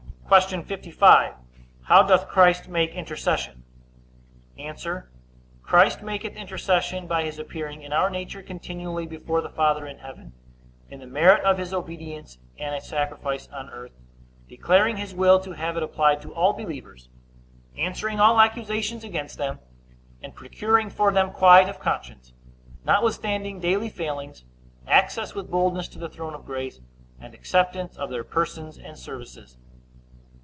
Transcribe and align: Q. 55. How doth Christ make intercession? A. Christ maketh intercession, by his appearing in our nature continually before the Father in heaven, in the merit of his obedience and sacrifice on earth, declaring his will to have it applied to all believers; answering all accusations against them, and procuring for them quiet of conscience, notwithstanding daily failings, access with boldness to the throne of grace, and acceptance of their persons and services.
Q. 0.49 0.63
55. 0.63 1.33
How 1.87 2.03
doth 2.03 2.29
Christ 2.29 2.69
make 2.69 2.91
intercession? 2.93 3.65
A. 4.57 4.73
Christ 5.61 6.01
maketh 6.01 6.37
intercession, 6.37 7.05
by 7.05 7.23
his 7.25 7.37
appearing 7.37 7.81
in 7.81 7.91
our 7.91 8.09
nature 8.09 8.41
continually 8.41 9.05
before 9.05 9.41
the 9.41 9.49
Father 9.49 9.85
in 9.85 9.97
heaven, 9.97 10.31
in 10.89 11.01
the 11.01 11.05
merit 11.05 11.43
of 11.43 11.57
his 11.57 11.73
obedience 11.73 12.37
and 12.57 12.81
sacrifice 12.81 13.49
on 13.49 13.69
earth, 13.71 13.91
declaring 14.47 14.95
his 14.95 15.13
will 15.13 15.37
to 15.41 15.51
have 15.51 15.75
it 15.75 15.83
applied 15.83 16.21
to 16.21 16.33
all 16.33 16.53
believers; 16.53 17.09
answering 17.77 18.21
all 18.21 18.39
accusations 18.39 19.03
against 19.03 19.37
them, 19.37 19.59
and 20.23 20.33
procuring 20.33 20.89
for 20.89 21.11
them 21.11 21.31
quiet 21.31 21.67
of 21.67 21.81
conscience, 21.81 22.31
notwithstanding 22.85 23.59
daily 23.59 23.89
failings, 23.89 24.45
access 24.87 25.35
with 25.35 25.51
boldness 25.51 25.89
to 25.89 25.99
the 25.99 26.07
throne 26.07 26.33
of 26.33 26.45
grace, 26.45 26.79
and 27.19 27.33
acceptance 27.33 27.97
of 27.97 28.09
their 28.09 28.23
persons 28.23 28.77
and 28.77 28.97
services. 28.97 29.57